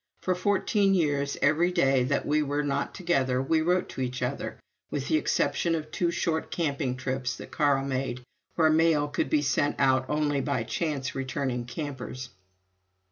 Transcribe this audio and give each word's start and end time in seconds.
For 0.23 0.33
fourteen 0.33 0.95
years, 0.95 1.37
every 1.43 1.71
day 1.71 2.03
that 2.05 2.25
we 2.25 2.41
were 2.41 2.63
not 2.63 2.95
together 2.95 3.39
we 3.39 3.61
wrote 3.61 3.87
to 3.89 4.01
each 4.01 4.23
other, 4.23 4.57
with 4.89 5.07
the 5.09 5.17
exception 5.17 5.75
of 5.75 5.91
two 5.91 6.09
short 6.09 6.49
camping 6.49 6.97
trips 6.97 7.35
that 7.37 7.51
Carl 7.51 7.85
made, 7.85 8.23
where 8.55 8.71
mail 8.71 9.07
could 9.07 9.29
be 9.29 9.43
sent 9.43 9.75
out 9.77 10.09
only 10.09 10.41
by 10.41 10.63
chance 10.63 11.13
returning 11.13 11.65
campers. 11.65 12.31